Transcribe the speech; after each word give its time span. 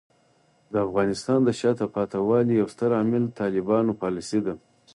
د 0.71 0.73
افغانستان 0.87 1.39
د 1.43 1.49
شاته 1.59 1.85
پاتې 1.95 2.17
والي 2.27 2.53
یو 2.59 2.67
ستر 2.73 2.89
عامل 2.97 3.23
طالبانو 3.39 3.91
پالیسۍ 4.01 4.39
دي. 4.45 4.53